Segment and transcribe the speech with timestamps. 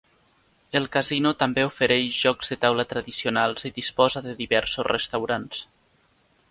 [0.79, 5.63] El casino també ofereix jocs de taula tradicionals i disposa de diversos restaurants.